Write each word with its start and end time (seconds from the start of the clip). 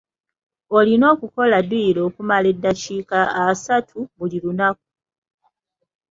Olina 0.77 1.05
okukola 1.13 1.57
dduyiro 1.65 2.01
okumala 2.09 2.47
eddakiika 2.53 3.19
asatu 3.49 3.97
buli 4.17 4.37
lunaku. 4.43 4.87